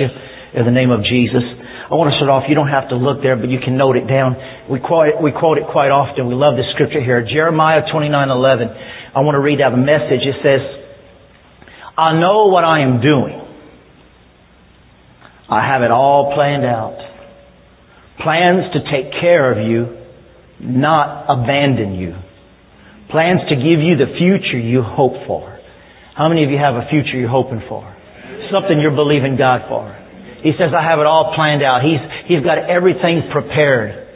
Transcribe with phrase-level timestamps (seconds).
[0.00, 0.08] you
[0.56, 1.44] in the name of Jesus.
[1.90, 3.98] I want to start off, you don't have to look there, but you can note
[3.98, 4.38] it down.
[4.70, 6.30] We quote it, we quote it quite often.
[6.30, 7.22] We love this scripture here.
[7.26, 9.14] Jeremiah 29:11.
[9.14, 10.22] I want to read out the message.
[10.22, 10.62] It says,
[11.98, 13.42] I know what I am doing.
[15.50, 16.94] I have it all planned out.
[18.22, 19.98] Plans to take care of you,
[20.60, 22.14] not abandon you.
[23.10, 25.58] Plans to give you the future you hope for.
[26.14, 27.82] How many of you have a future you're hoping for?
[28.50, 29.86] Something you're believing God for.
[30.42, 31.84] He says, I have it all planned out.
[31.84, 34.08] He's, he's got everything prepared.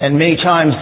[0.00, 0.74] And many times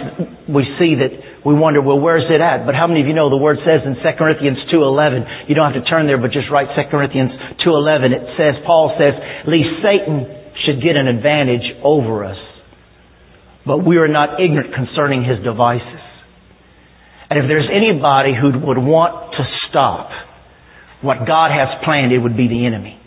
[0.49, 2.65] we see that we wonder, well, where's it at?
[2.65, 5.71] But how many of you know the word says in 2 Corinthians 2.11, you don't
[5.71, 7.31] have to turn there, but just write 2 Corinthians
[7.61, 8.15] 2.11.
[8.15, 9.13] It says, Paul says,
[9.45, 10.23] least Satan
[10.65, 12.39] should get an advantage over us.
[13.67, 16.03] But we are not ignorant concerning his devices.
[17.29, 20.11] And if there's anybody who would want to stop
[21.03, 23.03] what God has planned, it would be the enemy.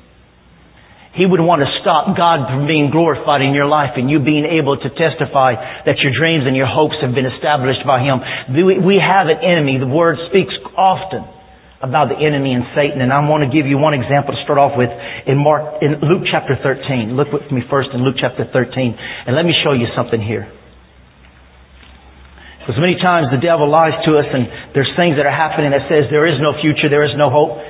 [1.16, 4.44] He would want to stop God from being glorified in your life and you being
[4.44, 5.56] able to testify
[5.88, 8.20] that your dreams and your hopes have been established by Him.
[8.52, 9.80] We have an enemy.
[9.80, 11.24] The Word speaks often
[11.80, 13.00] about the enemy and Satan.
[13.00, 14.92] And I want to give you one example to start off with
[15.24, 17.16] in Mark, in Luke chapter 13.
[17.16, 18.68] Look with me first in Luke chapter 13
[19.24, 20.44] and let me show you something here.
[22.60, 25.86] Because many times the devil lies to us and there's things that are happening that
[25.86, 27.62] says there is no future, there is no hope.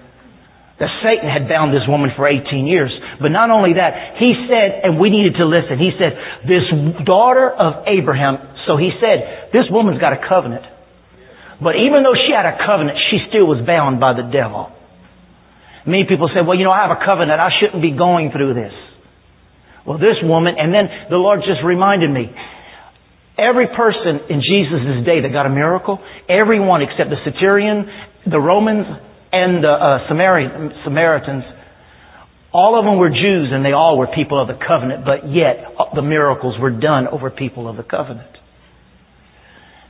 [0.78, 2.92] that Satan had bound this woman for 18 years.
[3.20, 6.12] But not only that, he said, and we needed to listen, he said,
[6.44, 6.68] this
[7.04, 8.36] daughter of Abraham,
[8.68, 10.68] so he said, this woman's got a covenant.
[11.56, 14.68] But even though she had a covenant, she still was bound by the devil.
[15.88, 17.40] Many people say, well, you know, I have a covenant.
[17.40, 18.74] I shouldn't be going through this.
[19.86, 22.34] Well, this woman, and then the Lord just reminded me,
[23.38, 27.86] every person in Jesus' day that got a miracle, everyone except the Centurion,
[28.26, 28.86] the Romans,
[29.32, 31.44] and the uh, Samaritans,
[32.52, 35.62] all of them were Jews and they all were people of the covenant, but yet
[35.78, 38.32] uh, the miracles were done over people of the covenant.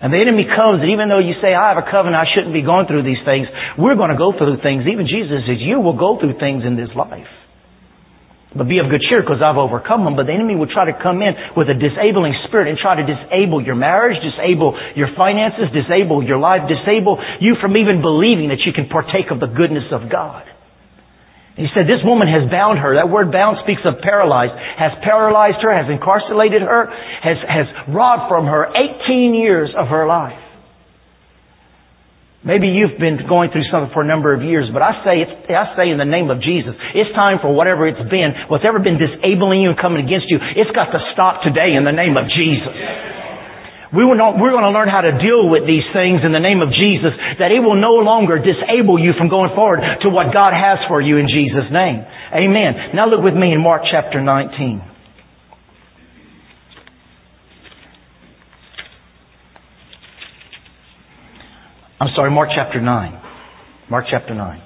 [0.03, 2.53] And the enemy comes, and even though you say, I have a covenant, I shouldn't
[2.53, 4.84] be going through these things, we're going to go through things.
[4.84, 7.31] Even Jesus says, you will go through things in this life.
[8.56, 10.17] But be of good cheer because I've overcome them.
[10.17, 13.05] But the enemy will try to come in with a disabling spirit and try to
[13.05, 18.65] disable your marriage, disable your finances, disable your life, disable you from even believing that
[18.65, 20.48] you can partake of the goodness of God.
[21.57, 23.01] He said, this woman has bound her.
[23.01, 24.53] That word bound speaks of paralyzed.
[24.77, 26.92] Has paralyzed her, has incarcerated her,
[27.25, 30.46] has, has robbed from her 18 years of her life.
[32.47, 35.75] Maybe you've been going through something for a number of years, but I say, I
[35.75, 39.03] say in the name of Jesus, it's time for whatever it's been, what's ever been
[39.03, 42.31] disabling you and coming against you, it's got to stop today in the name of
[42.31, 42.71] Jesus.
[43.91, 46.43] We will not, we're going to learn how to deal with these things in the
[46.43, 50.31] name of Jesus, that it will no longer disable you from going forward to what
[50.31, 52.07] God has for you in Jesus' name.
[52.31, 52.95] Amen.
[52.95, 54.96] Now look with me in Mark chapter 19.
[61.98, 63.89] I'm sorry, Mark chapter 9.
[63.89, 64.63] Mark chapter 9.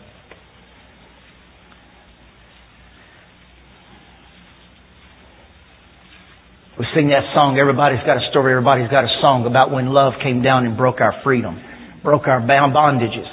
[6.79, 10.15] We sing that song, everybody's got a story, everybody's got a song about when love
[10.25, 11.61] came down and broke our freedom,
[12.03, 13.29] broke our bondages.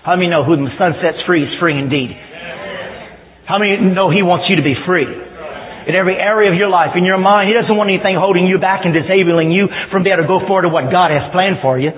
[0.00, 2.14] How many know who the Son sets free is free indeed?
[3.44, 5.04] How many know He wants you to be free?
[5.04, 8.56] In every area of your life, in your mind, He doesn't want anything holding you
[8.56, 11.58] back and disabling you from being able to go forward to what God has planned
[11.60, 11.90] for you.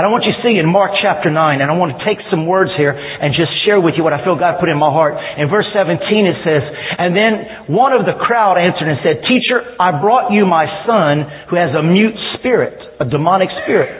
[0.00, 2.16] And I want you to see in Mark chapter 9, and I want to take
[2.32, 4.88] some words here and just share with you what I feel God put in my
[4.88, 5.12] heart.
[5.36, 6.64] In verse 17 it says,
[6.96, 11.28] And then one of the crowd answered and said, Teacher, I brought you my son
[11.52, 13.92] who has a mute spirit, a demonic spirit.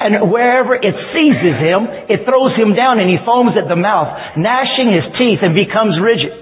[0.00, 4.08] And wherever it seizes him, it throws him down and he foams at the mouth,
[4.40, 6.32] gnashing his teeth and becomes rigid.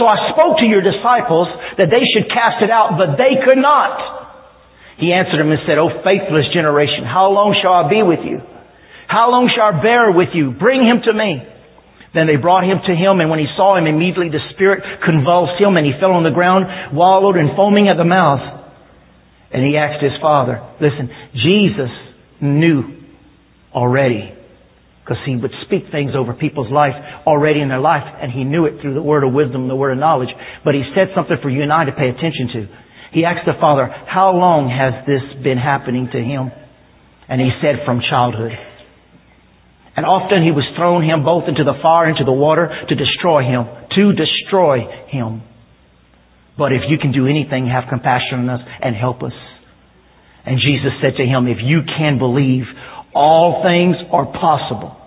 [0.00, 3.60] So I spoke to your disciples that they should cast it out, but they could
[3.60, 4.23] not.
[4.98, 8.38] He answered him and said, O faithless generation, how long shall I be with you?
[9.08, 10.52] How long shall I bear with you?
[10.52, 11.42] Bring him to me.
[12.14, 15.58] Then they brought him to him, and when he saw him, immediately the spirit convulsed
[15.58, 18.38] him, and he fell on the ground, wallowed and foaming at the mouth.
[19.50, 21.90] And he asked his father, listen, Jesus
[22.40, 23.02] knew
[23.74, 24.30] already,
[25.02, 26.94] because he would speak things over people's life
[27.26, 29.92] already in their life, and he knew it through the word of wisdom, the word
[29.92, 30.30] of knowledge.
[30.64, 32.60] But he said something for you and I to pay attention to.
[33.14, 36.50] He asked the father, how long has this been happening to him?
[37.30, 38.52] And he said, from childhood.
[39.96, 42.94] And often he was thrown him both into the fire, and into the water to
[42.98, 45.46] destroy him, to destroy him.
[46.58, 49.32] But if you can do anything, have compassion on us and help us.
[50.44, 52.66] And Jesus said to him, if you can believe,
[53.14, 54.98] all things are possible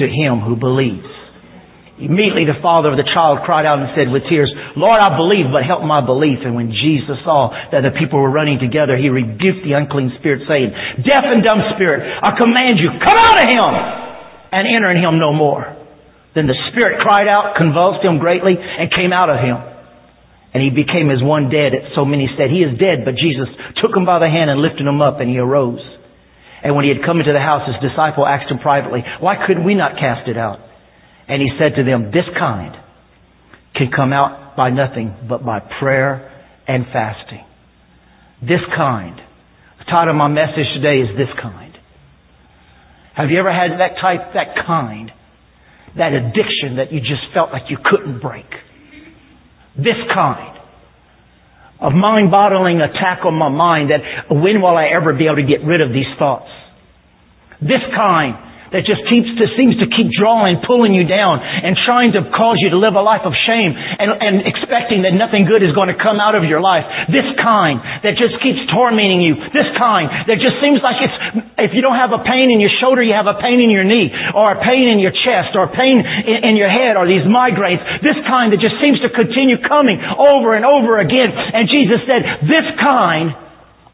[0.00, 1.12] to him who believes.
[1.94, 5.54] Immediately the father of the child cried out and said with tears, Lord, I believe,
[5.54, 6.42] but help my belief.
[6.42, 10.42] And when Jesus saw that the people were running together, he rebuked the unclean spirit
[10.50, 10.74] saying,
[11.06, 13.70] Deaf and dumb spirit, I command you, come out of him
[14.50, 15.70] and enter in him no more.
[16.34, 19.54] Then the spirit cried out, convulsed him greatly, and came out of him.
[20.50, 21.94] And he became as one dead.
[21.94, 23.06] So many said, He is dead.
[23.06, 23.46] But Jesus
[23.82, 25.82] took him by the hand and lifted him up, and he arose.
[26.62, 29.66] And when he had come into the house, his disciple asked him privately, Why couldn't
[29.66, 30.63] we not cast it out?
[31.28, 32.76] And he said to them, this kind
[33.74, 36.30] can come out by nothing but by prayer
[36.68, 37.44] and fasting.
[38.40, 39.20] This kind.
[39.78, 41.72] The title of my message today is this kind.
[43.16, 45.10] Have you ever had that type, that kind,
[45.96, 48.48] that addiction that you just felt like you couldn't break?
[49.76, 50.58] This kind
[51.80, 54.00] of mind-boggling attack on my mind that
[54.30, 56.50] when will I ever be able to get rid of these thoughts?
[57.60, 58.34] This kind
[58.74, 62.58] that just keeps to, seems to keep drawing, pulling you down, and trying to cause
[62.58, 65.86] you to live a life of shame and, and expecting that nothing good is going
[65.86, 66.82] to come out of your life.
[67.06, 69.38] This kind that just keeps tormenting you.
[69.54, 71.16] This kind that just seems like it's,
[71.62, 73.86] if you don't have a pain in your shoulder, you have a pain in your
[73.86, 77.06] knee, or a pain in your chest, or a pain in, in your head, or
[77.06, 77.78] these migraines.
[78.02, 81.30] This kind that just seems to continue coming over and over again.
[81.30, 83.38] And Jesus said, this kind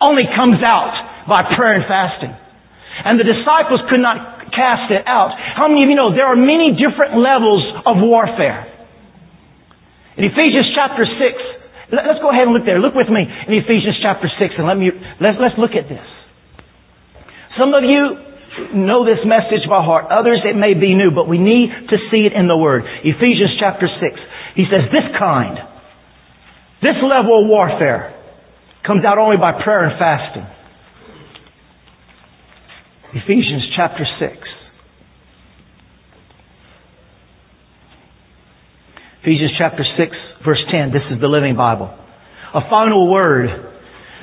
[0.00, 2.32] only comes out by prayer and fasting.
[3.04, 5.34] And the disciples could not cast it out.
[5.34, 8.66] How many of you know there are many different levels of warfare?
[10.18, 12.78] In Ephesians chapter 6, let's go ahead and look there.
[12.78, 14.92] Look with me in Ephesians chapter 6 and let me,
[15.22, 16.04] let's, let's look at this.
[17.56, 18.30] Some of you
[18.74, 20.10] know this message by heart.
[20.10, 22.84] Others it may be new, but we need to see it in the Word.
[23.06, 24.58] Ephesians chapter 6.
[24.58, 25.56] He says, this kind,
[26.82, 28.12] this level of warfare
[28.86, 30.46] comes out only by prayer and fasting.
[33.10, 34.38] Ephesians chapter 6.
[39.22, 40.94] Ephesians chapter 6 verse 10.
[40.94, 41.90] This is the Living Bible.
[41.90, 43.50] A final word.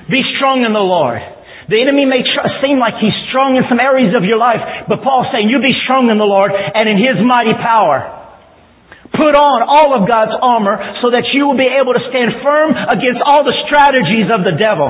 [0.07, 1.19] Be strong in the Lord.
[1.67, 5.03] The enemy may tr- seem like he's strong in some areas of your life, but
[5.03, 8.07] Paul's saying you be strong in the Lord and in His mighty power.
[9.11, 12.71] Put on all of God's armor so that you will be able to stand firm
[12.71, 14.87] against all the strategies of the devil.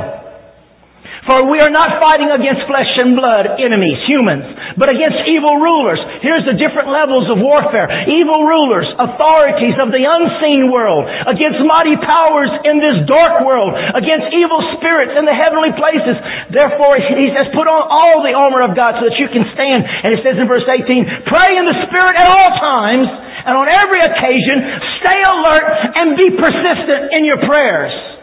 [1.27, 4.47] For we are not fighting against flesh and blood enemies, humans,
[4.79, 5.99] but against evil rulers.
[6.23, 7.91] Here's the different levels of warfare.
[8.07, 14.31] Evil rulers, authorities of the unseen world, against mighty powers in this dark world, against
[14.31, 16.15] evil spirits in the heavenly places.
[16.47, 19.83] Therefore, he says, put on all the armor of God so that you can stand.
[19.83, 23.07] And it says in verse 18, pray in the Spirit at all times,
[23.43, 24.63] and on every occasion,
[25.03, 28.16] stay alert and be persistent in your prayers.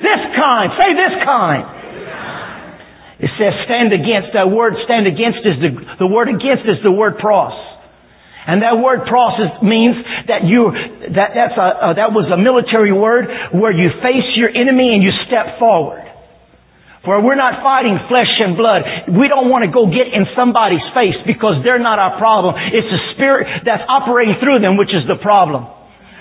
[0.00, 0.68] This kind.
[0.78, 1.64] Say this kind.
[3.18, 4.30] It says stand against.
[4.34, 7.54] That word stand against is the, the word against is the word pros.
[8.46, 9.98] And that word pros is, means
[10.30, 10.70] that you,
[11.12, 15.02] that, that's a, uh, that was a military word where you face your enemy and
[15.02, 16.06] you step forward.
[17.04, 19.12] For we're not fighting flesh and blood.
[19.12, 22.54] We don't want to go get in somebody's face because they're not our problem.
[22.70, 25.77] It's the spirit that's operating through them which is the problem.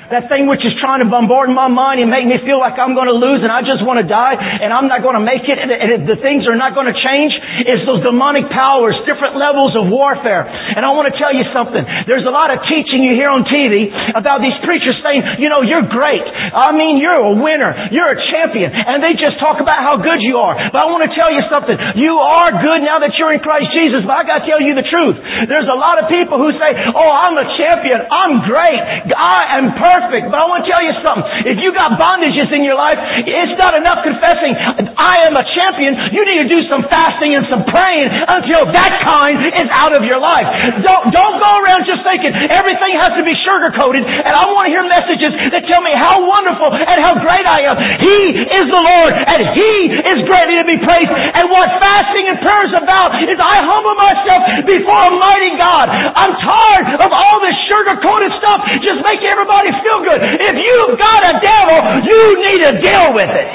[0.08, 2.96] That thing which is trying to bombard my mind and make me feel like I'm
[2.96, 5.44] going to lose and I just want to die and I'm not going to make
[5.44, 5.68] it and
[6.08, 7.36] the things are not going to change
[7.68, 10.48] is those demonic powers, different levels of warfare.
[10.48, 11.84] And I want to tell you something.
[12.08, 15.60] There's a lot of teaching you hear on TV about these preachers saying, you know,
[15.60, 16.24] you're great.
[16.56, 17.76] I mean, you're a winner.
[17.92, 18.72] You're a champion.
[18.72, 20.56] And they just talk about how good you are.
[20.72, 21.76] But I want to tell you something.
[22.00, 24.08] You are good now that you're in Christ Jesus.
[24.08, 25.20] But I got to tell you the truth.
[25.52, 28.00] There's a lot of people who say, oh, I'm a champion.
[28.08, 28.80] I'm great.
[29.12, 30.30] I am perfect perfect.
[30.30, 31.26] But I want to tell you something.
[31.50, 34.54] If you got bondages in your life, it's not enough confessing,
[34.94, 36.14] I am a champion.
[36.14, 40.06] You need to do some fasting and some praying until that kind is out of
[40.06, 40.46] your life.
[40.86, 44.06] Don't, don't go around just thinking everything has to be sugar coated.
[44.06, 47.60] And I want to hear messages that tell me how wonderful and how great I
[47.74, 47.76] am.
[47.98, 48.20] He
[48.54, 51.10] is the Lord and He is greatly to be praised.
[51.10, 55.90] And what fasting and prayer is about is I humble myself before a mighty God.
[55.90, 60.20] I'm tired of all this sugar coated stuff just making everybody feel feel good.
[60.20, 63.48] If you've got a devil, you need to deal with it.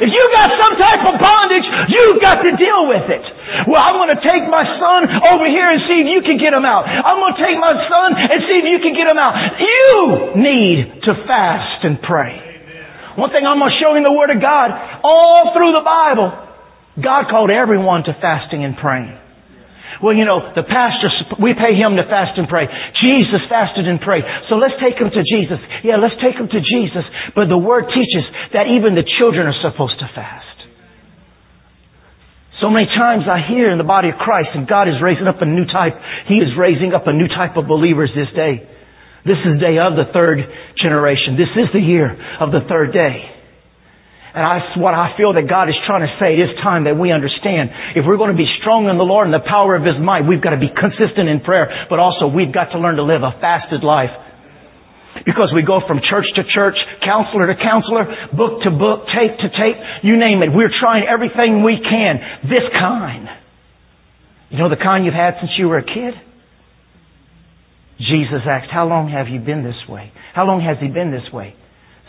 [0.00, 3.20] If you've got some type of bondage, you've got to deal with it.
[3.68, 6.56] Well, I'm going to take my son over here and see if you can get
[6.56, 6.88] him out.
[6.88, 9.36] I'm going to take my son and see if you can get him out.
[9.60, 12.48] You need to fast and pray.
[13.20, 14.72] One thing I'm going to show you in the Word of God,
[15.04, 16.32] all through the Bible,
[16.96, 19.18] God called everyone to fasting and praying.
[20.00, 22.64] Well, you know, the pastor, we pay him to fast and pray.
[23.04, 24.24] Jesus fasted and prayed.
[24.48, 25.60] So let's take him to Jesus.
[25.84, 27.04] Yeah, let's take him to Jesus.
[27.36, 28.24] But the Word teaches
[28.56, 30.48] that even the children are supposed to fast.
[32.64, 35.40] So many times I hear in the body of Christ and God is raising up
[35.40, 35.96] a new type.
[36.28, 38.68] He is raising up a new type of believers this day.
[39.24, 40.44] This is the day of the third
[40.76, 41.40] generation.
[41.40, 42.08] This is the year
[42.40, 43.29] of the third day.
[44.30, 46.38] And that's what I feel that God is trying to say.
[46.38, 47.98] It is time that we understand.
[47.98, 50.22] If we're going to be strong in the Lord and the power of His might,
[50.22, 53.26] we've got to be consistent in prayer, but also we've got to learn to live
[53.26, 54.14] a fasted life.
[55.26, 59.48] Because we go from church to church, counselor to counselor, book to book, tape to
[59.50, 60.54] tape, you name it.
[60.54, 62.46] We're trying everything we can.
[62.46, 63.26] This kind.
[64.54, 66.14] You know the kind you've had since you were a kid?
[67.98, 70.14] Jesus asked, how long have you been this way?
[70.34, 71.54] How long has he been this way?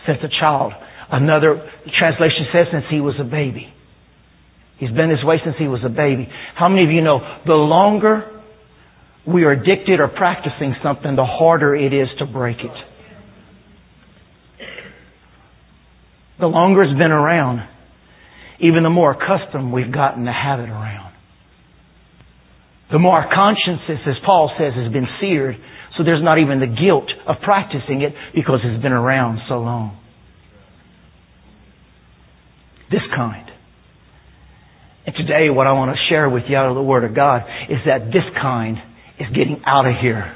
[0.06, 0.74] Since a child.
[1.12, 3.68] Another translation says since he was a baby.
[4.78, 6.28] He's been this way since he was a baby.
[6.56, 8.42] How many of you know the longer
[9.28, 12.72] we are addicted or practicing something, the harder it is to break it?
[16.40, 17.68] The longer it's been around,
[18.60, 21.14] even the more accustomed we've gotten to have it around.
[22.92, 25.58] The more our consciences, as Paul says, has been seared,
[25.98, 30.01] so there's not even the guilt of practicing it because it's been around so long.
[32.92, 33.50] This kind.
[35.06, 37.42] And today what I want to share with you out of the Word of God
[37.70, 38.78] is that this kind
[39.20, 40.36] is getting out of here,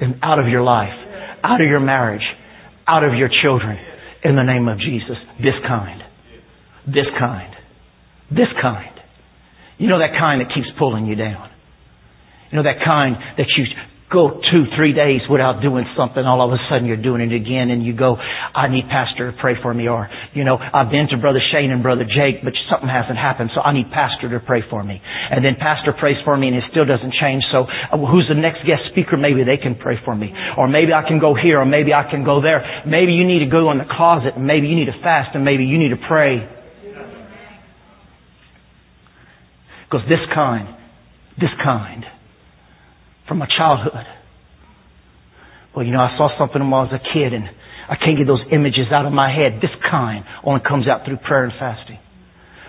[0.00, 0.94] and out of your life,
[1.42, 2.24] out of your marriage,
[2.86, 3.78] out of your children,
[4.24, 5.16] in the name of Jesus.
[5.38, 6.02] This kind.
[6.86, 7.54] This kind.
[8.30, 8.94] This kind.
[9.78, 11.50] You know that kind that keeps pulling you down.
[12.50, 13.64] You know that kind that you
[14.12, 17.74] go two, three days without doing something, all of a sudden you're doing it again
[17.74, 21.08] and you go, I need pastor to pray for me or, you know, I've been
[21.10, 24.38] to brother Shane and brother Jake, but something hasn't happened, so I need pastor to
[24.38, 25.02] pray for me.
[25.02, 28.38] And then pastor prays for me and it still doesn't change, so uh, who's the
[28.38, 29.18] next guest speaker?
[29.18, 30.30] Maybe they can pray for me.
[30.56, 32.62] Or maybe I can go here or maybe I can go there.
[32.86, 35.44] Maybe you need to go in the closet and maybe you need to fast and
[35.44, 36.46] maybe you need to pray.
[39.90, 40.68] Because this kind,
[41.38, 42.04] this kind,
[43.28, 44.06] from my childhood.
[45.74, 47.44] Well, you know, I saw something when I was a kid and
[47.88, 49.60] I can't get those images out of my head.
[49.60, 51.98] This kind only comes out through prayer and fasting.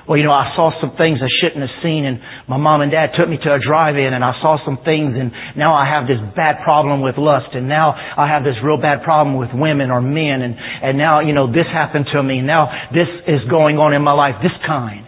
[0.07, 2.91] Well, you know, I saw some things I shouldn't have seen and my mom and
[2.91, 6.07] dad took me to a drive-in and I saw some things and now I have
[6.07, 9.91] this bad problem with lust and now I have this real bad problem with women
[9.91, 12.39] or men and, and now, you know, this happened to me.
[12.39, 14.39] Now this is going on in my life.
[14.39, 15.07] This kind.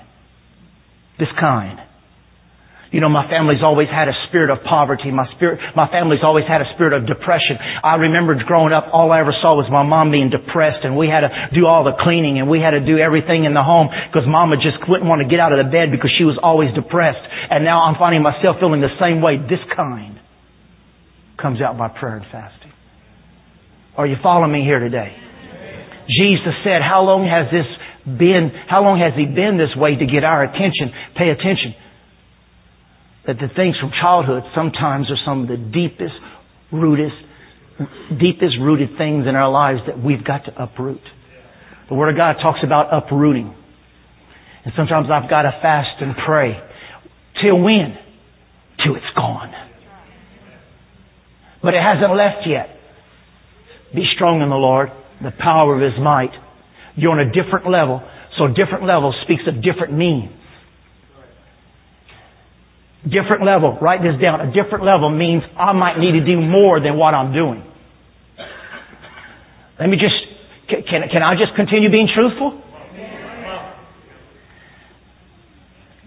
[1.18, 1.80] This kind.
[2.90, 5.14] You know, my family's always had a spirit of poverty.
[5.14, 7.54] My spirit, my family's always had a spirit of depression.
[7.62, 11.06] I remember growing up, all I ever saw was my mom being depressed and we
[11.06, 13.94] had to do all the cleaning and we had to do everything in the home
[14.10, 16.74] because mama just wouldn't want to get out of the bed because she was always
[16.74, 17.22] depressed.
[17.22, 19.38] And now I'm finding myself feeling the same way.
[19.38, 20.18] This kind
[21.38, 22.74] comes out by prayer and fasting.
[24.02, 25.14] Are you following me here today?
[26.10, 27.70] Jesus said, how long has this
[28.18, 30.90] been, how long has he been this way to get our attention?
[31.14, 31.78] Pay attention
[33.28, 36.16] that the things from childhood sometimes are some of the deepest,
[36.72, 37.18] rootest,
[38.20, 41.02] deepest rooted things in our lives that we've got to uproot.
[41.90, 43.56] The Word of God talks about uprooting.
[44.66, 46.60] And sometimes I've got to fast and pray.
[47.42, 47.98] Till when?
[48.84, 49.52] Till it's gone.
[51.62, 52.70] But it hasn't left yet.
[53.94, 54.90] Be strong in the Lord,
[55.22, 56.32] the power of His might.
[56.96, 58.02] You're on a different level.
[58.38, 60.32] So different level speaks of different means.
[63.04, 64.42] Different level, write this down.
[64.42, 67.64] A different level means I might need to do more than what I'm doing.
[69.80, 70.16] Let me just,
[70.68, 72.62] can, can I just continue being truthful?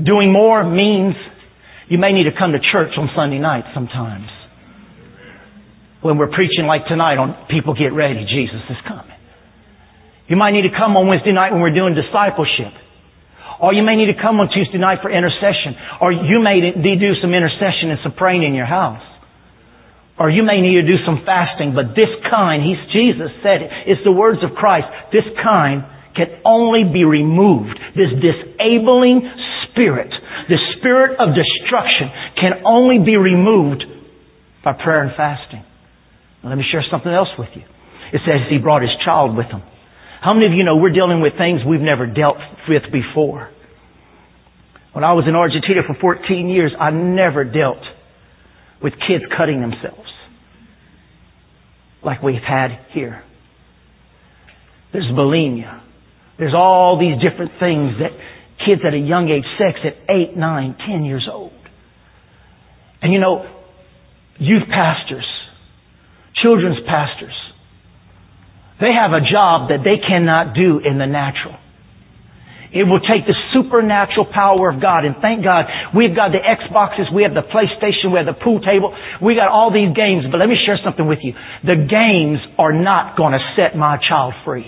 [0.04, 1.14] Doing more means
[1.88, 4.28] you may need to come to church on Sunday night sometimes.
[6.02, 9.16] When we're preaching like tonight on people get ready, Jesus is coming.
[10.28, 12.72] You might need to come on Wednesday night when we're doing discipleship.
[13.62, 15.78] Or you may need to come on Tuesday night for intercession.
[16.02, 19.07] Or you may do some intercession and some praying in your house.
[20.19, 23.71] Or you may need to do some fasting, but this kind, he's, Jesus said it,
[23.87, 25.87] it's the words of Christ, this kind
[26.19, 27.78] can only be removed.
[27.97, 29.25] This disabling
[29.71, 30.12] spirit,
[30.50, 32.11] the spirit of destruction
[32.42, 33.87] can only be removed
[34.62, 35.64] by prayer and fasting.
[36.42, 37.62] Now, let me share something else with you.
[38.12, 39.62] It says he brought his child with him.
[40.23, 42.37] How many of you know we're dealing with things we've never dealt
[42.69, 43.50] with before?
[44.93, 47.83] When I was in Argentina for 14 years, I never dealt
[48.81, 50.09] with kids cutting themselves
[52.05, 53.25] like we've had here.
[54.93, 55.83] There's bulimia.
[56.38, 58.12] There's all these different things that
[58.64, 61.52] kids at a young age, sex at 8, 9, 10 years old.
[63.00, 63.43] And you know,
[64.38, 65.26] youth pastors,
[66.41, 67.35] children's pastors,
[68.83, 71.55] they have a job that they cannot do in the natural.
[72.73, 75.05] It will take the supernatural power of God.
[75.05, 78.65] And thank God, we've got the Xboxes, we have the PlayStation, we have the pool
[78.65, 80.25] table, we got all these games.
[80.27, 81.37] But let me share something with you.
[81.62, 84.67] The games are not going to set my child free.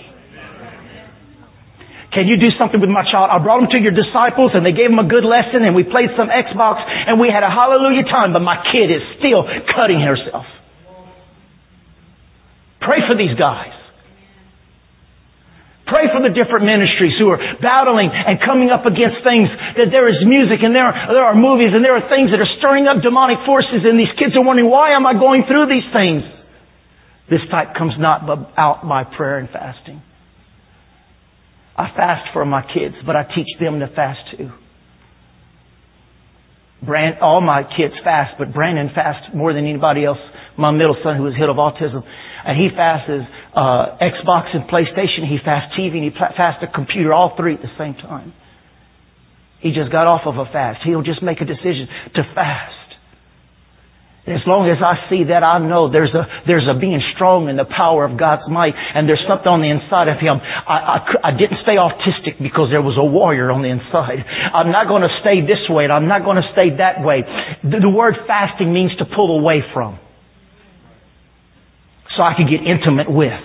[2.13, 3.27] Can you do something with my child?
[3.27, 5.83] I brought him to your disciples and they gave him a good lesson and we
[5.83, 9.43] played some Xbox and we had a hallelujah time, but my kid is still
[9.75, 10.47] cutting herself.
[12.79, 13.74] Pray for these guys.
[16.25, 19.45] The different ministries who are battling and coming up against things
[19.77, 22.41] that there is music and there are, there are movies and there are things that
[22.41, 25.69] are stirring up demonic forces and these kids are wondering, why am I going through
[25.69, 26.25] these things?
[27.29, 28.25] This type comes not
[28.57, 30.01] out by prayer and fasting.
[31.77, 34.49] I fast for my kids, but I teach them to fast too.
[36.81, 40.21] Brand, all my kids fast, but Brandon fasts more than anybody else.
[40.57, 42.01] My middle son who was hit of autism.
[42.45, 45.25] And he fasts uh, Xbox and PlayStation.
[45.25, 48.33] He fasts TV and he fasts a computer, all three at the same time.
[49.65, 50.85] He just got off of a fast.
[50.85, 52.85] He'll just make a decision to fast.
[54.25, 57.49] And As long as I see that, I know there's a, there's a being strong
[57.49, 60.41] in the power of God's might, and there's something on the inside of him.
[60.41, 64.25] I, I, I didn't stay autistic because there was a warrior on the inside.
[64.25, 67.21] I'm not going to stay this way, and I'm not going to stay that way.
[67.61, 70.01] The, the word fasting means to pull away from.
[72.15, 73.43] So I can get intimate with.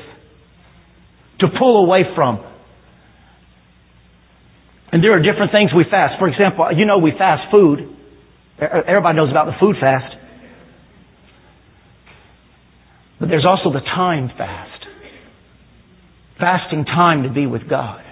[1.40, 2.44] To pull away from.
[4.92, 6.18] And there are different things we fast.
[6.18, 7.96] For example, you know we fast food.
[8.60, 10.16] Everybody knows about the food fast.
[13.18, 14.86] But there's also the time fast.
[16.38, 18.02] Fasting time to be with God.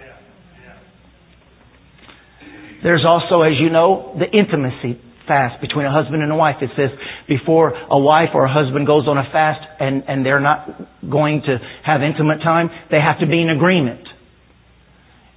[2.83, 6.57] There's also, as you know, the intimacy fast between a husband and a wife.
[6.61, 6.91] It says
[7.29, 10.67] before a wife or a husband goes on a fast and, and they're not
[11.09, 14.09] going to have intimate time, they have to be in agreement.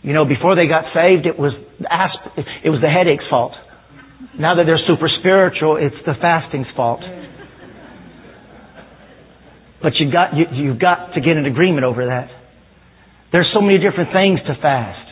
[0.02, 1.54] You know, before they got saved, it was
[1.86, 3.54] asp- it was the headache's fault.
[4.40, 7.02] Now that they're super spiritual, it's the fasting's fault.
[9.82, 12.30] But you got, you, you've got to get an agreement over that.
[13.32, 15.11] There's so many different things to fast.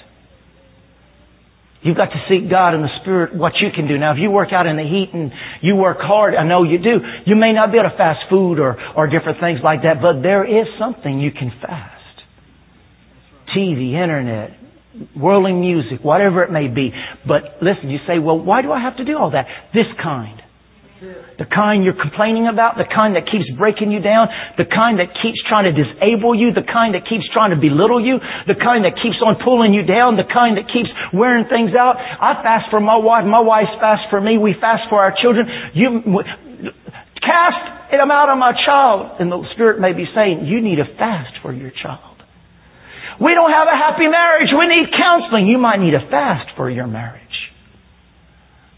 [1.82, 3.98] You've got to seek God in the Spirit what you can do.
[3.98, 6.78] Now, if you work out in the heat and you work hard, I know you
[6.78, 10.02] do, you may not be able to fast food or, or different things like that,
[10.02, 11.96] but there is something you can fast.
[13.56, 14.60] TV, internet,
[15.15, 16.92] whirling music, whatever it may be.
[17.26, 19.48] But listen, you say, well, why do I have to do all that?
[19.74, 20.42] This kind.
[20.99, 24.27] The kind you're complaining about, the kind that keeps breaking you down,
[24.59, 28.03] the kind that keeps trying to disable you, the kind that keeps trying to belittle
[28.03, 31.71] you, the kind that keeps on pulling you down, the kind that keeps wearing things
[31.71, 31.95] out.
[31.95, 35.47] I fast for my wife, my wife fasts for me, we fast for our children.
[35.71, 36.03] You,
[37.23, 39.23] cast them out of my child.
[39.23, 42.19] And the Spirit may be saying, you need a fast for your child.
[43.23, 44.51] We don't have a happy marriage.
[44.51, 45.47] We need counseling.
[45.47, 47.23] You might need a fast for your marriage.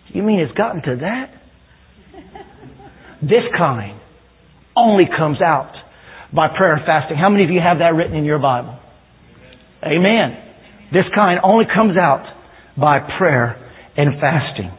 [0.10, 1.41] You mean it's gotten to that?
[3.22, 4.00] This kind
[4.76, 5.74] only comes out
[6.34, 7.18] by prayer and fasting.
[7.18, 8.80] How many of you have that written in your Bible?
[9.86, 10.42] Amen.
[10.92, 12.26] This kind only comes out
[12.78, 13.62] by prayer
[13.96, 14.74] and fasting.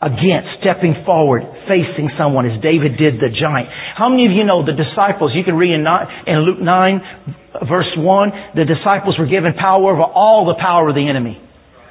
[0.00, 3.68] Again, stepping forward, facing someone as David did the giant.
[3.96, 7.36] How many of you know the disciples, you can read in, Luke 9
[7.68, 11.36] verse 1, the disciples were given power over all the power of the enemy.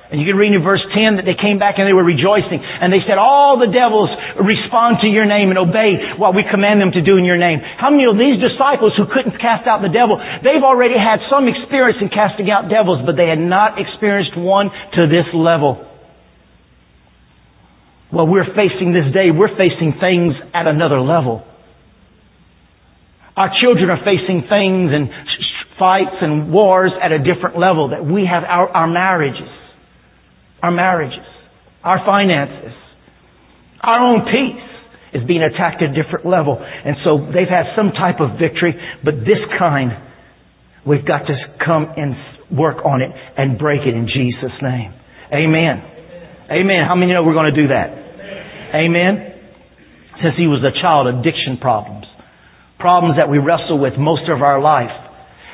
[0.10, 2.58] And you can read in verse 10 that they came back and they were rejoicing.
[2.58, 4.10] And they said, all the devils
[4.42, 7.62] respond to your name and obey what we command them to do in your name.
[7.62, 11.46] How many of these disciples who couldn't cast out the devil, they've already had some
[11.46, 15.86] experience in casting out devils, but they had not experienced one to this level.
[18.10, 21.46] Well, we're facing this day, we're facing things at another level.
[23.38, 25.14] Our children are facing things and
[25.78, 29.48] fights and wars at a different level that we have our, our marriages,
[30.62, 31.26] our marriages,
[31.84, 32.76] our finances,
[33.82, 34.70] our own peace
[35.14, 36.60] is being attacked at a different level.
[36.60, 39.92] And so they've had some type of victory, but this kind,
[40.86, 42.14] we've got to come and
[42.52, 44.94] work on it and break it in Jesus' name.
[45.34, 45.82] Amen.
[46.52, 46.86] Amen.
[46.88, 47.90] How many know we're going to do that?
[48.76, 49.30] Amen.
[50.22, 52.06] Since he was a child, addiction problems.
[52.78, 54.92] Problems that we wrestle with most of our life.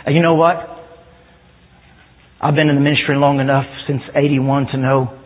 [0.06, 0.75] And you know what?
[2.42, 5.20] I've been in the ministry long enough since 81 to know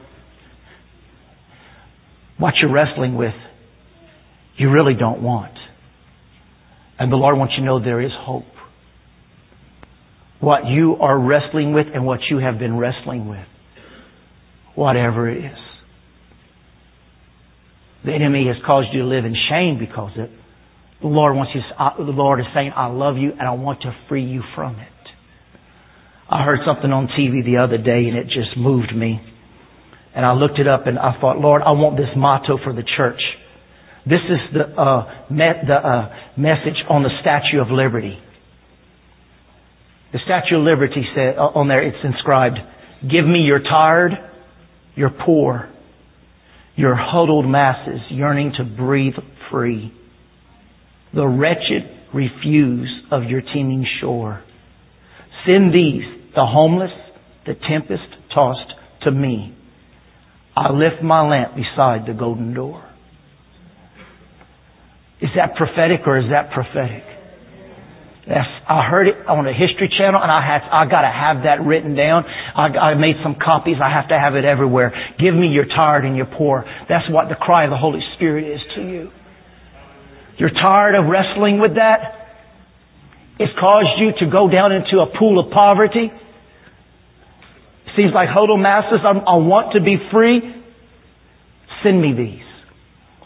[2.38, 3.34] what you're wrestling with,
[4.56, 5.54] you really don't want.
[6.98, 8.46] And the Lord wants you to know there is hope.
[10.40, 13.46] What you are wrestling with and what you have been wrestling with
[14.76, 15.58] whatever it is.
[18.06, 20.32] The enemy has caused you to live in shame because it.
[21.02, 21.62] The Lord wants you.
[22.06, 24.88] The Lord is saying, "I love you and I want to free you from it."
[26.32, 29.20] I heard something on TV the other day and it just moved me.
[30.16, 32.84] And I looked it up and I thought, Lord, I want this motto for the
[32.98, 33.22] church.
[34.06, 38.18] This is the, uh, met, the uh, message on the Statue of Liberty.
[40.14, 42.58] The Statue of Liberty said uh, on there, it's inscribed,
[43.02, 44.14] "Give me your tired,
[44.96, 45.70] you're poor,
[46.76, 49.14] your huddled masses yearning to breathe
[49.52, 49.94] free.
[51.14, 54.44] The wretched refuse of your teeming shore.
[55.46, 56.04] Send these,
[56.36, 56.92] the homeless,
[57.46, 59.56] the tempest tossed, to me.
[60.56, 62.84] I lift my lamp beside the golden door.
[65.22, 67.04] Is that prophetic or is that prophetic?
[68.30, 71.96] I heard it on a history channel and I had, I gotta have that written
[71.96, 72.24] down.
[72.26, 73.78] I, I made some copies.
[73.82, 74.94] I have to have it everywhere.
[75.18, 76.64] Give me your tired and your poor.
[76.88, 79.10] That's what the cry of the Holy Spirit is to you.
[80.38, 82.19] You're tired of wrestling with that?
[83.40, 86.12] It's caused you to go down into a pool of poverty.
[86.12, 89.00] It Seems like hodl masses.
[89.04, 90.42] I, I want to be free.
[91.84, 92.46] Send me these.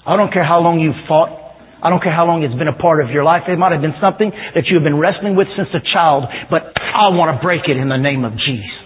[0.05, 1.43] I don't care how long you've fought
[1.83, 3.43] I don't care how long it's been a part of your life.
[3.51, 7.11] It might have been something that you've been wrestling with since a child, but I
[7.11, 8.82] want to break it in the name of Jesus.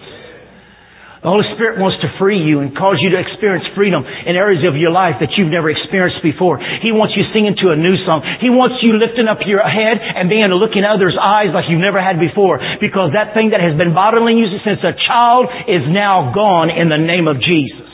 [1.28, 4.64] The Holy Spirit wants to free you and cause you to experience freedom in areas
[4.64, 6.56] of your life that you've never experienced before.
[6.80, 8.24] He wants you singing to a new song.
[8.40, 11.68] He wants you lifting up your head and being to look in others' eyes like
[11.68, 12.64] you've never had before.
[12.80, 16.88] Because that thing that has been bothering you since a child is now gone in
[16.88, 17.92] the name of Jesus.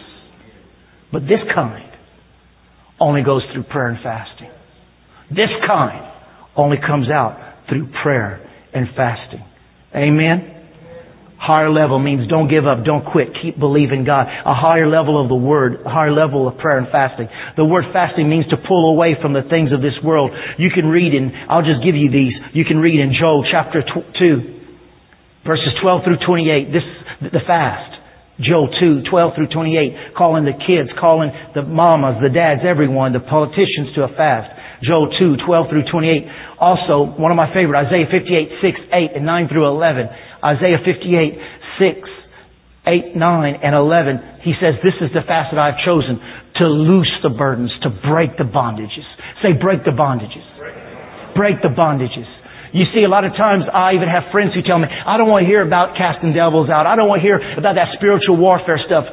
[1.10, 1.90] But this kind
[3.02, 4.54] only goes through prayer and fasting.
[5.34, 6.06] This kind
[6.54, 8.46] only comes out through prayer
[8.78, 9.42] and fasting.
[9.98, 10.53] Amen.
[11.44, 14.32] Higher level means don't give up, don't quit, keep believing God.
[14.32, 17.28] A higher level of the Word, a higher level of prayer and fasting.
[17.60, 20.32] The word fasting means to pull away from the things of this world.
[20.56, 22.32] You can read in, I'll just give you these.
[22.56, 26.88] You can read in Joel chapter 2, verses 12 through 28, this,
[27.36, 27.92] the fast.
[28.40, 33.20] Joel 2, 12 through 28, calling the kids, calling the mamas, the dads, everyone, the
[33.20, 34.48] politicians to a fast.
[34.80, 36.24] Joel 2, 12 through 28.
[36.60, 40.08] Also, one of my favorite, Isaiah 58, 6, 8, and 9 through 11.
[40.44, 41.40] Isaiah 58,
[41.80, 42.10] 6,
[42.86, 44.44] 8, 9, and 11.
[44.44, 46.20] He says, this is the fast that I've chosen
[46.60, 49.08] to loose the burdens, to break the bondages.
[49.42, 50.44] Say, break the bondages.
[51.34, 52.28] Break the bondages.
[52.74, 55.30] You see, a lot of times I even have friends who tell me, I don't
[55.30, 56.90] want to hear about casting devils out.
[56.90, 59.06] I don't want to hear about that spiritual warfare stuff.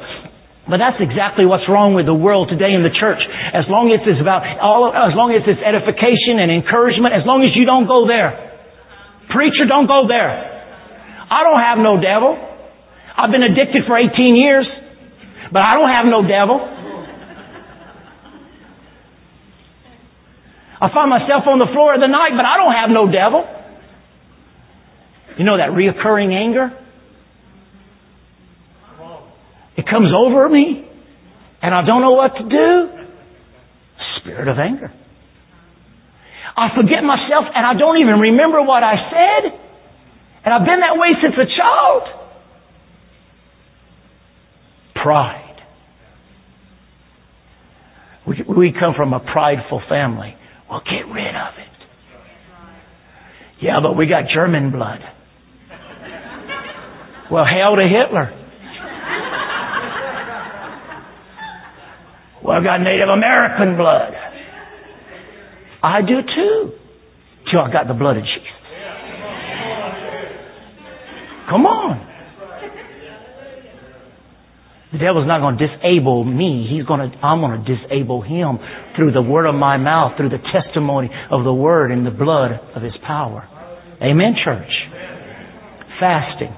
[0.65, 3.21] But that's exactly what's wrong with the world today in the church.
[3.53, 7.41] As long as it's about, all, as long as it's edification and encouragement, as long
[7.41, 8.33] as you don't go there.
[9.29, 10.50] Preacher, don't go there.
[11.31, 12.35] I don't have no devil.
[13.15, 14.67] I've been addicted for 18 years,
[15.51, 16.59] but I don't have no devil.
[20.81, 23.47] I find myself on the floor of the night, but I don't have no devil.
[25.37, 26.75] You know that reoccurring anger?
[29.77, 30.85] It comes over me
[31.61, 33.05] and I don't know what to do.
[34.19, 34.91] Spirit of anger.
[36.57, 39.70] I forget myself and I don't even remember what I said.
[40.43, 42.03] And I've been that way since a child.
[44.95, 45.61] Pride.
[48.27, 50.35] We, we come from a prideful family.
[50.69, 51.67] Well, get rid of it.
[53.61, 54.99] Yeah, but we got German blood.
[57.31, 58.37] Well, hail to Hitler.
[62.43, 64.13] Well, I got Native American blood.
[65.83, 66.71] I do too.
[67.49, 68.23] Till I got the blood of
[71.51, 72.07] Come on.
[74.93, 76.67] The devil's not going to disable me.
[76.71, 78.59] He's going to, I'm going to disable him
[78.95, 82.51] through the word of my mouth, through the testimony of the word and the blood
[82.75, 83.47] of his power.
[84.01, 84.71] Amen, church.
[85.99, 86.55] Fasting.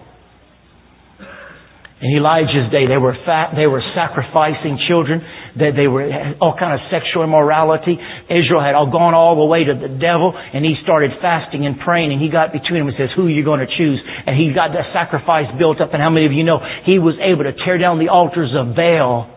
[2.02, 5.22] In Elijah's day, they were fat, they were sacrificing children.
[5.54, 6.10] They, they were
[6.42, 7.94] all kind of sexual immorality.
[8.26, 11.78] Israel had all gone all the way to the devil, and he started fasting and
[11.78, 12.10] praying.
[12.10, 14.50] And he got between them and says, "Who are you going to choose?" And he
[14.50, 15.94] got that sacrifice built up.
[15.94, 18.74] And how many of you know he was able to tear down the altars of
[18.74, 19.30] Baal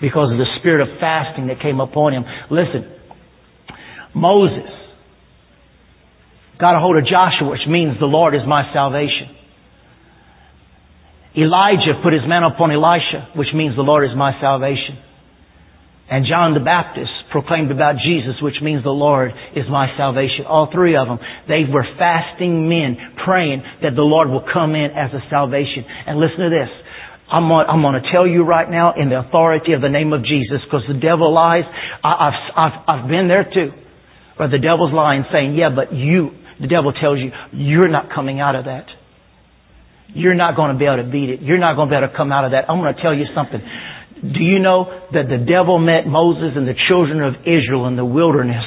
[0.00, 2.24] because of the spirit of fasting that came upon him?
[2.48, 2.88] Listen,
[4.16, 4.72] Moses
[6.56, 9.28] got a hold of Joshua, which means the Lord is my salvation.
[11.36, 15.04] Elijah put his man upon Elisha, which means the Lord is my salvation.
[16.10, 20.48] And John the Baptist proclaimed about Jesus, which means the Lord is my salvation.
[20.48, 21.18] All three of them,
[21.48, 25.84] they were fasting men, praying that the Lord will come in as a salvation.
[25.84, 26.72] And listen to this.
[27.28, 30.14] I'm going, I'm going to tell you right now in the authority of the name
[30.16, 31.68] of Jesus, because the devil lies.
[32.02, 33.76] I, I've, I've, I've been there too.
[34.40, 38.40] Where the devil's lying saying, yeah, but you, the devil tells you, you're not coming
[38.40, 38.86] out of that.
[40.14, 41.42] You're not going to be able to beat it.
[41.42, 42.70] You're not going to be able to come out of that.
[42.70, 43.60] I'm going to tell you something.
[44.20, 48.04] Do you know that the devil met Moses and the children of Israel in the
[48.04, 48.64] wilderness?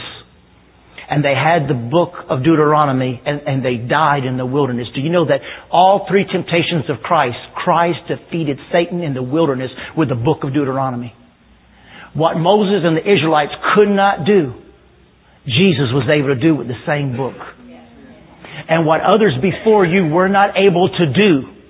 [1.10, 4.88] And they had the book of Deuteronomy and, and they died in the wilderness.
[4.96, 9.72] Do you know that all three temptations of Christ, Christ defeated Satan in the wilderness
[9.98, 11.14] with the book of Deuteronomy?
[12.14, 14.56] What Moses and the Israelites could not do,
[15.46, 17.36] Jesus was able to do with the same book
[18.68, 21.61] and what others before you were not able to do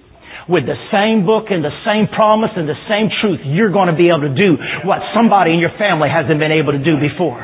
[0.51, 3.95] with the same book and the same promise and the same truth, you're going to
[3.95, 7.39] be able to do what somebody in your family hasn't been able to do before.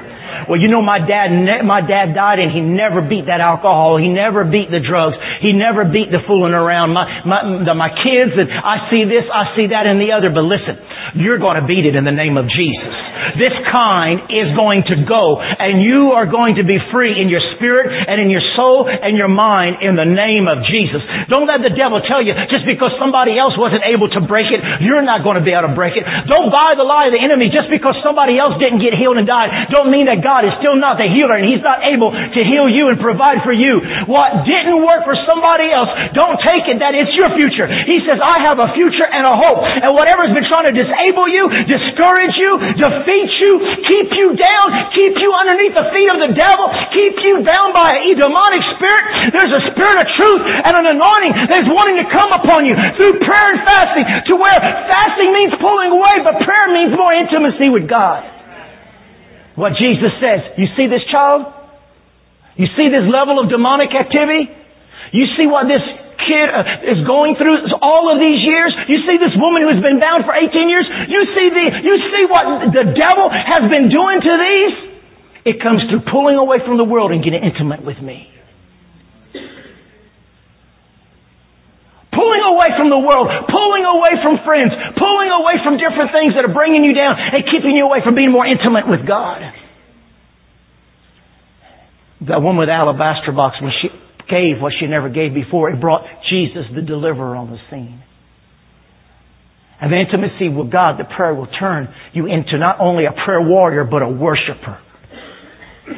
[0.46, 1.32] Well, you know, my dad,
[1.66, 3.98] my dad died and he never beat that alcohol.
[3.98, 5.16] He never beat the drugs.
[5.42, 6.94] He never beat the fooling around.
[6.94, 10.30] My, my, the, my kids and I see this, I see that and the other.
[10.30, 10.76] But listen,
[11.16, 12.96] you're going to beat it in the name of Jesus.
[13.36, 17.44] This kind is going to go and you are going to be free in your
[17.56, 21.04] spirit and in your soul and your mind in the name of Jesus.
[21.28, 24.64] Don't let the devil tell you just because somebody else wasn't able to break it,
[24.82, 26.04] you're not going to be able to break it.
[26.30, 29.28] Don't buy the lie of the enemy just because somebody else didn't get healed and
[29.28, 29.70] died.
[29.74, 32.68] Don't mean that God is still not the healer and He's not able to heal
[32.72, 33.80] you and provide for you.
[34.08, 37.68] What didn't work for somebody else, don't take it that it's your future.
[37.68, 39.62] He says, I have a future and a hope.
[39.64, 43.52] And whatever's been trying to disable you, discourage you, defeat you,
[43.84, 47.92] keep you down, keep you underneath the feet of the devil, keep you bound by
[47.92, 52.08] a demonic spirit, there's a spirit of truth and an anointing that is wanting to
[52.08, 54.56] come upon you through prayer and fasting to where
[54.88, 58.24] fasting means pulling away, but prayer means more intimacy with God.
[59.60, 61.52] What Jesus says, you see this child?
[62.56, 64.50] You see this level of demonic activity?
[65.12, 65.82] You see what this
[66.18, 68.74] kid uh, is going through all of these years?
[68.90, 70.86] You see this woman who has been bound for 18 years?
[71.08, 74.74] You see the, you see what the devil has been doing to these?
[75.48, 78.28] It comes through pulling away from the world and getting intimate with me.
[82.12, 86.50] Pulling away from the world, pulling away from friends, pulling away from different things that
[86.50, 89.40] are bringing you down and keeping you away from being more intimate with God.
[92.28, 93.88] That woman with the alabaster box, when she
[94.30, 98.04] gave what she never gave before, it brought Jesus, the deliverer, on the scene.
[99.80, 103.42] And the intimacy with God, the prayer will turn you into not only a prayer
[103.42, 104.82] warrior, but a worshiper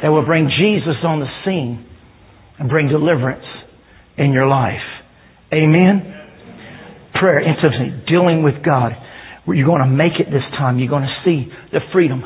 [0.02, 1.88] that will bring Jesus on the scene
[2.60, 3.46] and bring deliverance
[4.18, 4.84] in your life.
[5.54, 6.16] Amen.
[7.16, 8.92] Prayer, intimacy, dealing with God.
[9.48, 10.78] You're going to make it this time.
[10.78, 12.22] You're going to see the freedom.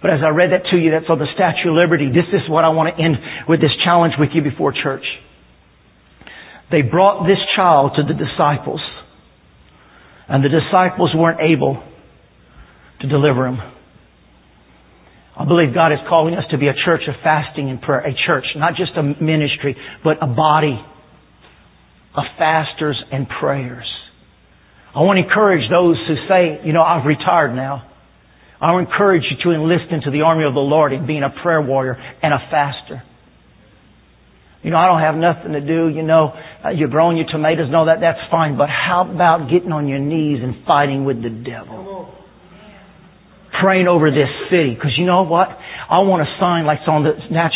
[0.00, 2.08] But as I read that to you, that's on the Statue of Liberty.
[2.08, 3.16] This is what I want to end
[3.48, 5.04] with this challenge with you before church.
[6.70, 8.80] They brought this child to the disciples,
[10.28, 11.82] and the disciples weren't able
[13.00, 13.58] to deliver him.
[15.38, 18.14] I believe God is calling us to be a church of fasting and prayer, a
[18.26, 20.80] church, not just a ministry, but a body
[22.16, 23.86] of fasters and prayers.
[24.94, 27.86] I want to encourage those who say, you know, I've retired now.
[28.58, 31.22] I want to encourage you to enlist into the army of the Lord in being
[31.22, 33.02] a prayer warrior and a faster.
[34.62, 35.88] You know, I don't have nothing to do.
[35.88, 36.32] You know,
[36.64, 38.00] uh, you're growing your tomatoes and all that.
[38.00, 38.56] That's fine.
[38.58, 42.12] But how about getting on your knees and fighting with the devil?
[43.60, 44.74] Praying over this city.
[44.74, 45.48] Because you know what?
[45.48, 47.14] I want a sign like it's on the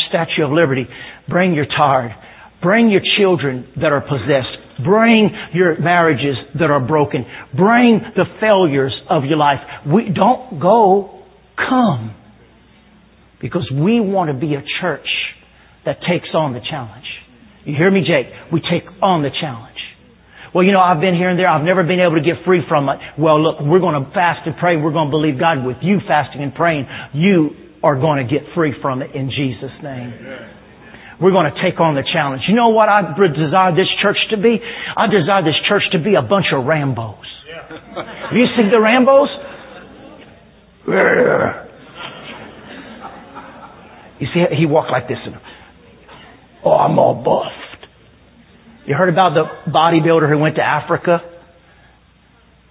[0.09, 0.87] Statue of Liberty.
[1.29, 2.15] Bring your tired.
[2.63, 4.85] Bring your children that are possessed.
[4.85, 7.25] Bring your marriages that are broken.
[7.57, 9.59] Bring the failures of your life.
[9.87, 11.25] We don't go,
[11.57, 12.15] come.
[13.41, 15.09] Because we want to be a church
[15.85, 17.07] that takes on the challenge.
[17.65, 18.33] You hear me, Jake?
[18.53, 19.71] We take on the challenge.
[20.55, 21.47] Well, you know, I've been here and there.
[21.47, 22.99] I've never been able to get free from it.
[23.17, 24.77] Well, look, we're going to fast and pray.
[24.77, 26.89] We're going to believe God with you fasting and praying.
[27.15, 30.11] You are going to get free from it in Jesus' name.
[31.23, 32.43] We're going to take on the challenge.
[32.49, 34.59] You know what I desire this church to be?
[34.59, 37.29] I desire this church to be a bunch of Rambos.
[38.01, 39.31] Have you seen the Rambos?
[44.19, 45.19] You see, he walked like this.
[46.65, 47.87] Oh, I'm all buffed.
[48.87, 51.19] You heard about the bodybuilder who went to Africa?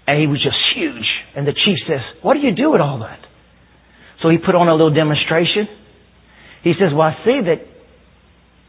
[0.08, 1.06] And he was just huge.
[1.36, 3.19] And the chief says, what do you do with all that?
[4.21, 5.67] So he put on a little demonstration.
[6.63, 7.62] He says, well, I see that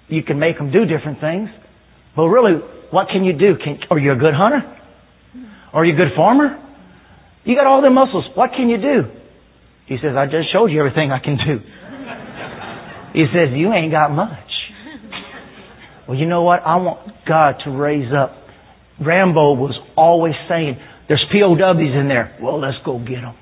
[0.09, 1.49] you can make them do different things.
[2.15, 3.57] But really, what can you do?
[3.57, 4.63] Can, are you a good hunter?
[5.73, 6.59] Are you a good farmer?
[7.45, 8.27] You got all the muscles.
[8.35, 9.11] What can you do?
[9.87, 11.61] He says, I just showed you everything I can do.
[13.13, 14.50] He says, you ain't got much.
[16.11, 16.67] Well, you know what?
[16.67, 18.35] I want God to raise up.
[18.99, 20.75] Rambo was always saying,
[21.07, 22.35] there's POWs in there.
[22.43, 23.39] Well, let's go get them.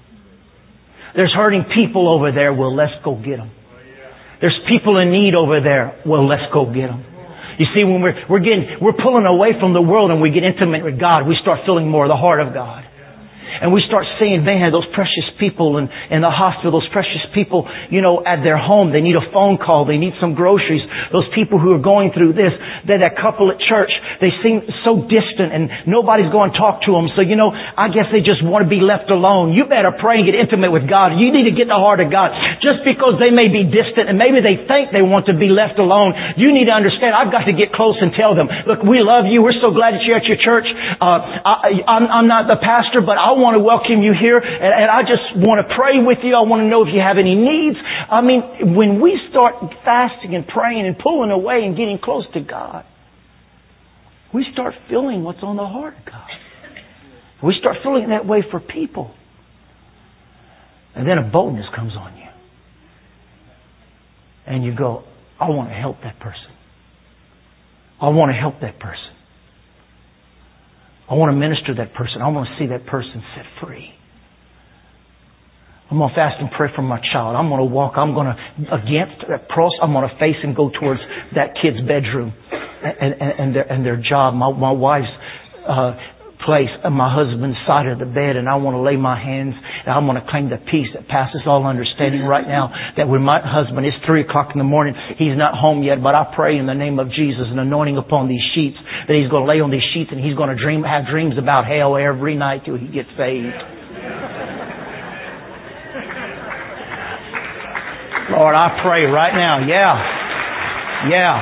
[1.16, 2.52] There's hurting people over there.
[2.52, 3.56] Well, let's go get them.
[4.44, 5.96] There's people in need over there.
[6.04, 7.08] Well, let's go get them.
[7.56, 10.44] You see, when we're, we're getting, we're pulling away from the world and we get
[10.44, 12.84] intimate with God, we start feeling more the heart of God.
[13.48, 17.68] And we start seeing, man, those precious people in, in the hospital, those precious people,
[17.90, 18.92] you know, at their home.
[18.92, 19.86] They need a phone call.
[19.86, 20.82] They need some groceries.
[21.12, 22.52] Those people who are going through this.
[22.86, 23.90] They're that couple at church.
[24.20, 27.08] They seem so distant and nobody's going to talk to them.
[27.14, 29.54] So, you know, I guess they just want to be left alone.
[29.54, 31.16] You better pray and get intimate with God.
[31.16, 32.34] You need to get the heart of God.
[32.60, 35.78] Just because they may be distant and maybe they think they want to be left
[35.78, 38.98] alone, you need to understand, I've got to get close and tell them, look, we
[39.00, 39.40] love you.
[39.40, 40.66] We're so glad that you're at your church.
[40.98, 44.72] Uh, I, I'm, I'm not the pastor, but I want to welcome you here and,
[44.74, 46.34] and I just want to pray with you.
[46.34, 47.78] I want to know if you have any needs.
[47.78, 52.40] I mean, when we start fasting and praying and pulling away and getting close to
[52.40, 52.84] God,
[54.34, 56.28] we start feeling what's on the heart of God.
[57.42, 59.14] We start feeling that way for people.
[60.94, 62.28] And then a boldness comes on you.
[64.46, 65.04] And you go,
[65.38, 66.50] I want to help that person.
[68.00, 69.17] I want to help that person.
[71.10, 72.20] I want to minister to that person.
[72.20, 73.94] I want to see that person set free.
[75.90, 77.34] I'm going to fast and pray for my child.
[77.34, 77.94] I'm going to walk.
[77.96, 78.36] I'm going to
[78.76, 79.72] against that cross.
[79.80, 81.00] I'm going to face and go towards
[81.34, 82.34] that kid's bedroom
[82.84, 84.34] and, and, and their and their job.
[84.34, 85.08] My my wife's
[85.66, 85.96] uh,
[86.44, 89.54] place and my husband's side of the bed, and I want to lay my hands
[89.58, 92.70] and I want to claim the peace that passes all understanding right now.
[92.96, 96.14] That when my husband, it's three o'clock in the morning, he's not home yet, but
[96.14, 99.46] I pray in the name of Jesus, an anointing upon these sheets, that he's going
[99.46, 102.34] to lay on these sheets and he's going to dream, have dreams about hell every
[102.36, 103.58] night till he gets saved.
[108.28, 109.64] Lord, I pray right now.
[109.64, 109.94] Yeah.
[111.08, 111.34] Yeah.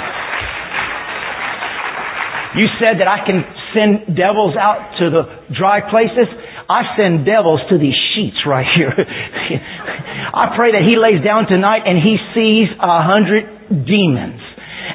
[2.56, 5.22] You said that I can send devils out to the
[5.55, 6.29] dry places.
[6.66, 8.90] I send devils to these sheets right here.
[10.35, 14.42] I pray that he lays down tonight and he sees a hundred demons.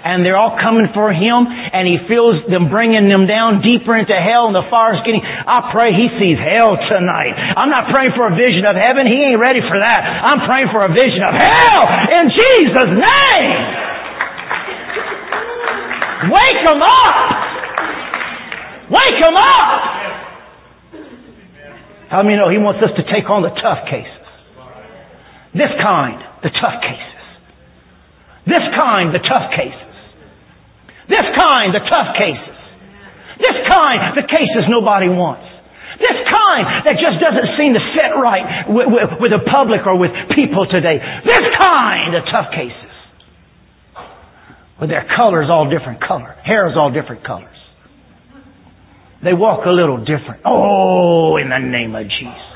[0.02, 4.18] And they're all coming for him and he feels them bringing them down deeper into
[4.18, 7.36] hell and the fire's getting, I pray he sees hell tonight.
[7.56, 9.06] I'm not praying for a vision of heaven.
[9.06, 10.02] He ain't ready for that.
[10.02, 11.84] I'm praying for a vision of hell
[12.18, 13.82] in Jesus' name.
[16.34, 17.51] Wake them up.
[18.92, 19.82] Wake them up.
[22.12, 24.28] How many know He wants us to take on the tough cases?
[25.56, 27.24] This kind, the tough cases.
[28.44, 29.96] This kind, the tough cases.
[31.08, 32.58] This kind, the tough cases.
[33.40, 35.48] This kind, the cases nobody wants.
[35.96, 39.96] This kind that just doesn't seem to sit right with, with, with the public or
[39.96, 41.00] with people today.
[41.24, 42.92] This kind, the tough cases.
[44.84, 46.36] With their colors all different color.
[46.44, 47.61] Hair is all different colors.
[49.24, 50.42] They walk a little different.
[50.46, 52.52] Oh, in the name of Jesus.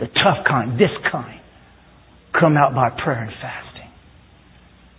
[0.00, 1.40] The tough kind, this kind,
[2.38, 3.90] come out by prayer and fasting.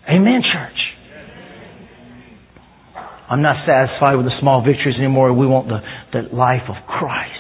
[0.08, 0.80] Amen, church.
[3.30, 5.34] I'm not satisfied with the small victories anymore.
[5.34, 5.80] We want the,
[6.14, 7.34] the life of Christ.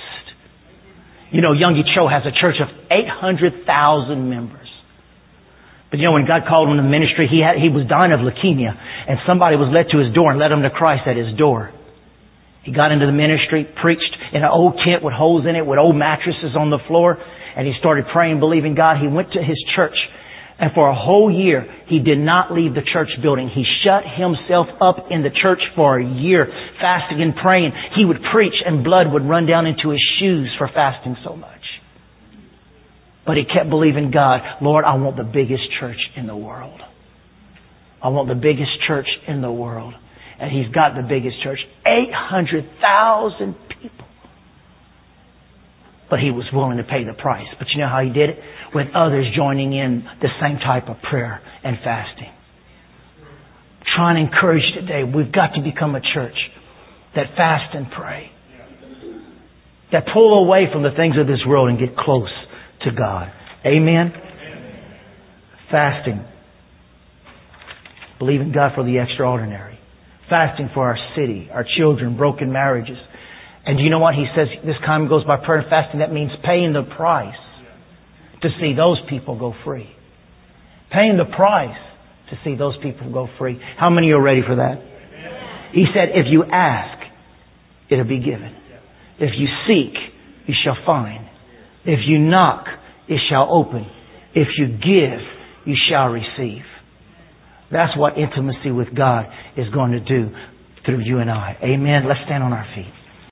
[1.31, 4.62] You know, Yonggi Cho has a church of 800,000 members.
[5.93, 8.09] But you know, when God called him to the ministry, he had, he was dying
[8.09, 11.13] of leukemia, and somebody was led to his door and led him to Christ at
[11.13, 11.69] his door.
[12.65, 15.77] He got into the ministry, preached in an old tent with holes in it, with
[15.77, 18.97] old mattresses on the floor, and he started praying, believing God.
[18.97, 19.93] He went to his church,
[20.57, 23.53] and for a whole year, he did not leave the church building.
[23.53, 26.49] He shut himself up in the church for a year,
[26.81, 27.69] fasting and praying.
[27.93, 31.52] He would preach, and blood would run down into his shoes for fasting so much.
[33.25, 36.81] But he kept believing God, Lord, I want the biggest church in the world.
[38.01, 39.93] I want the biggest church in the world.
[40.39, 41.59] And he's got the biggest church.
[41.85, 44.07] 800,000 people.
[46.09, 47.47] But he was willing to pay the price.
[47.57, 48.39] But you know how he did it?
[48.75, 52.31] With others joining in the same type of prayer and fasting.
[53.95, 56.35] Trying to encourage today, we've got to become a church
[57.15, 58.31] that fast and pray.
[59.93, 62.33] That pull away from the things of this world and get close
[62.83, 63.31] to God.
[63.65, 64.13] Amen?
[65.71, 66.23] Fasting.
[68.19, 69.79] Believing God for the extraordinary.
[70.29, 72.97] Fasting for our city, our children, broken marriages.
[73.65, 74.15] And do you know what?
[74.15, 75.99] He says this time goes by prayer and fasting.
[75.99, 77.35] That means paying the price
[78.41, 79.89] to see those people go free.
[80.91, 81.77] Paying the price
[82.29, 83.59] to see those people go free.
[83.79, 84.81] How many are ready for that?
[85.73, 87.01] He said, if you ask,
[87.89, 88.55] it'll be given.
[89.19, 89.95] If you seek,
[90.45, 91.27] you shall find.
[91.85, 92.65] If you knock,
[93.07, 93.85] it shall open.
[94.33, 95.19] If you give,
[95.65, 96.63] you shall receive.
[97.71, 99.25] That's what intimacy with God
[99.57, 100.29] is going to do
[100.85, 101.57] through you and I.
[101.63, 102.07] Amen.
[102.07, 102.93] Let's stand on our feet.